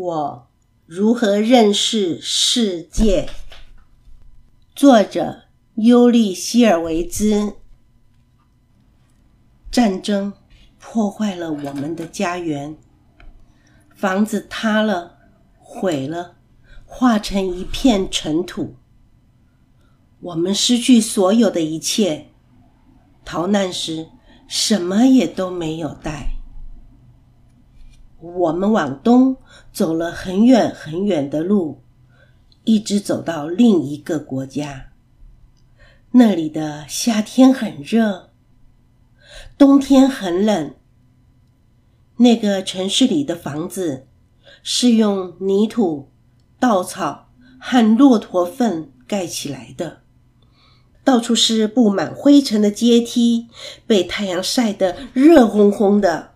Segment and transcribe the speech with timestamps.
[0.00, 0.48] 我
[0.86, 3.28] 如何认识世界？
[4.74, 5.42] 作者
[5.74, 7.52] 尤利希尔维兹。
[9.70, 10.32] 战争
[10.78, 12.78] 破坏了我们的家园，
[13.94, 15.18] 房子塌了，
[15.58, 16.36] 毁了，
[16.86, 18.76] 化成一片尘土。
[20.20, 22.28] 我们失去所有的一切，
[23.22, 24.08] 逃难时
[24.48, 26.38] 什么也都没有带。
[28.22, 29.38] 我们往东
[29.72, 31.82] 走了很远很远的路，
[32.64, 34.86] 一直走到另一个国家。
[36.12, 38.30] 那里的夏天很热，
[39.56, 40.74] 冬天很冷。
[42.16, 44.06] 那个城市里的房子
[44.62, 46.10] 是用泥土、
[46.58, 50.02] 稻草和骆驼粪盖起来的，
[51.04, 53.48] 到处是布满灰尘的阶梯，
[53.86, 56.29] 被太阳晒得热烘烘的。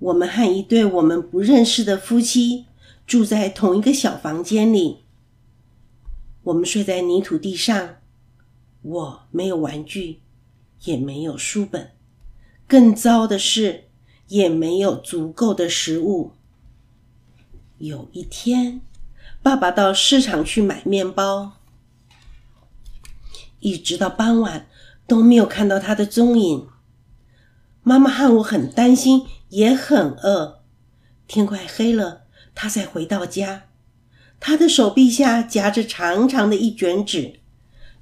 [0.00, 2.64] 我们和一对我们不认识的夫妻
[3.06, 5.04] 住在同一个小房间里。
[6.44, 7.96] 我们睡在泥土地上，
[8.80, 10.20] 我没有玩具，
[10.84, 11.90] 也没有书本，
[12.66, 13.84] 更糟的是，
[14.28, 16.32] 也没有足够的食物。
[17.76, 18.80] 有一天，
[19.42, 21.58] 爸爸到市场去买面包，
[23.58, 24.66] 一直到傍晚
[25.06, 26.66] 都没有看到他的踪影。
[27.82, 29.26] 妈妈和我很担心。
[29.50, 30.62] 也很饿，
[31.28, 32.22] 天快黑了，
[32.54, 33.64] 他才回到家。
[34.40, 37.40] 他的手臂下夹着长长的一卷纸，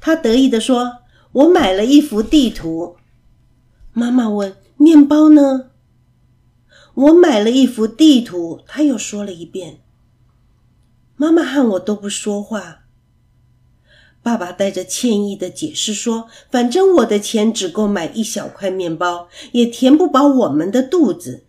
[0.01, 0.99] 他得意地说
[1.33, 2.97] ：“我买了一幅地图。”
[3.93, 5.71] 妈妈问：“面包呢？”
[6.95, 9.81] 我买了一幅地图，他又说了一遍。
[11.17, 12.78] 妈妈和我都不说话。
[14.29, 21.47] 爸爸带着歉意的解释说：“反正我的钱只够买一小块面包，也填不饱我们的肚子。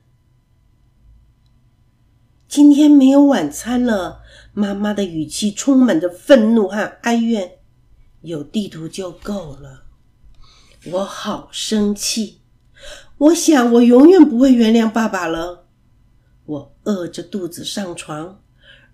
[2.47, 4.21] 今天没有晚餐了。”
[4.55, 7.59] 妈妈的语气充满着愤怒和哀怨。
[8.21, 9.83] 有地图就够了。
[10.93, 12.39] 我好生气。
[13.17, 15.65] 我想我永远不会原谅爸爸了。
[16.45, 18.42] 我饿着肚子上床。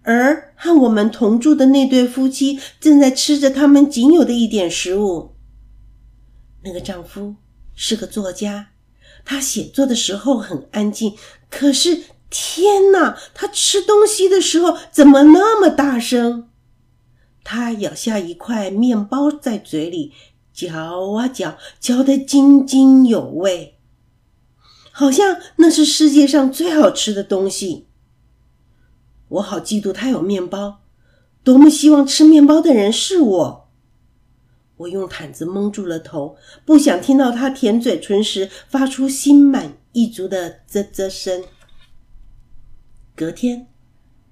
[0.05, 5.35] 而和我们同住的那对夫妻正在吃着他们仅有的一点食物。
[6.63, 7.35] 那个丈夫
[7.73, 8.67] 是个作家，
[9.25, 11.15] 他写作的时候很安静。
[11.49, 16.49] 可是，天哪，他吃东西的时候怎么那么大声？
[17.43, 20.13] 他咬下一块面包在嘴里
[20.53, 23.77] 嚼啊嚼，嚼得津津有味，
[24.91, 27.87] 好像那是世界上最好吃的东西。
[29.27, 30.81] 我好嫉妒他有面包，
[31.43, 33.71] 多么希望吃面包的人是我。
[34.77, 41.43] 我用毯子蒙住了头，不想听到他舔嘴唇时发出心满意足的啧啧声。
[43.15, 43.67] 隔天，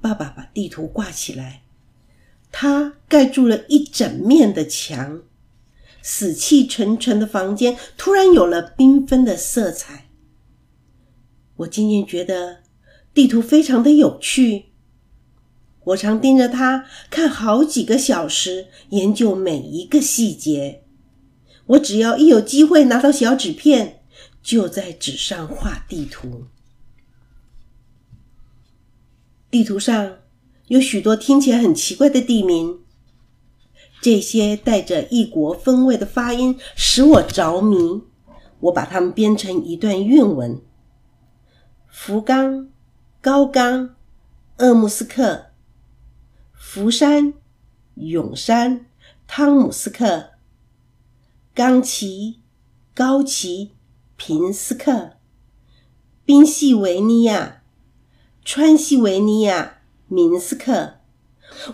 [0.01, 1.63] 爸爸把地图挂起来，
[2.51, 5.21] 它盖住了一整面的墙，
[6.01, 10.09] 死气沉沉的房间突然有了缤纷的色彩。
[11.55, 12.63] 我渐渐觉得
[13.13, 14.72] 地图非常的有趣。
[15.85, 20.83] 我常盯着它看好几个小时，研究每一个细节。
[21.66, 24.01] 我只要一有机会拿到小纸片，
[24.41, 26.45] 就在纸上画地图。
[29.51, 30.17] 地图上
[30.67, 32.79] 有许多听起来很奇怪的地名，
[34.01, 38.03] 这些带着异国风味的发音使我着迷。
[38.61, 40.61] 我把它们编成一段韵文：
[41.89, 42.69] 福冈、
[43.19, 43.95] 高冈、
[44.57, 45.53] 鄂木斯克。
[46.66, 47.34] 福山、
[47.94, 48.88] 永山、
[49.28, 50.31] 汤姆斯克、
[51.53, 52.40] 冈崎、
[52.96, 53.74] 高崎、
[54.16, 55.18] 平斯克、
[56.25, 57.62] 宾夕维尼亚、
[58.44, 60.96] 川西维尼亚、明斯克。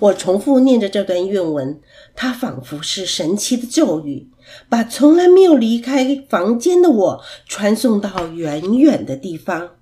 [0.02, 1.80] 我重复念着这段韵文，
[2.14, 4.30] 它仿佛是神奇的咒语，
[4.68, 9.78] 把从来没有离开房间的我传送到远远的地方。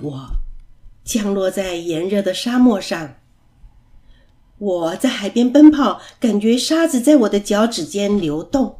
[0.00, 0.30] 我
[1.04, 3.18] 降落在炎热的沙漠上。
[4.62, 8.78] 我在海边奔跑，感觉沙子在我的脚趾间流动。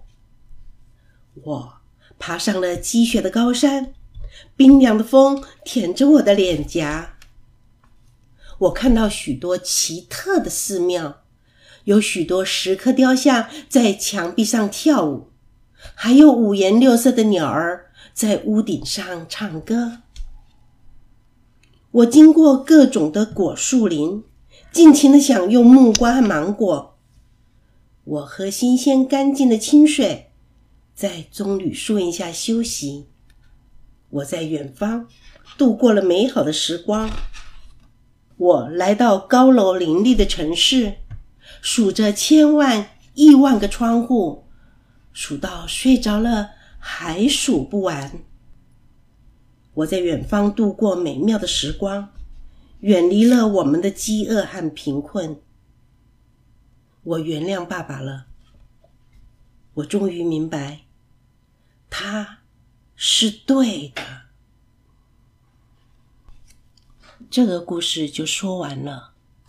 [1.43, 1.73] 我
[2.20, 3.93] 爬上了积雪的高山，
[4.55, 7.17] 冰凉的风舔着我的脸颊。
[8.61, 11.23] 我看到许多奇特的寺庙，
[11.82, 15.31] 有许多石刻雕像在墙壁上跳舞，
[15.96, 19.99] 还有五颜六色的鸟儿在屋顶上唱歌。
[21.90, 24.23] 我经过各种的果树林。
[24.72, 26.96] 尽情的享用木瓜和芒果。
[28.04, 30.30] 我喝新鲜干净的清水，
[30.94, 33.06] 在棕榈树荫下休息。
[34.08, 35.06] 我在远方
[35.58, 37.10] 度过了美好的时光。
[38.38, 40.94] 我来到高楼林立的城市，
[41.60, 44.44] 数着千万亿万个窗户，
[45.12, 48.10] 数到睡着了还数不完。
[49.74, 52.10] 我在远方度过美妙的时光，
[52.82, 55.40] 远离了我们的饥饿和贫困。
[57.05, 58.26] 我原谅爸爸了。
[59.75, 60.82] 我终于明白，
[61.88, 62.40] 他
[62.96, 64.02] 是对的。
[67.31, 69.12] 这个故事就说完了。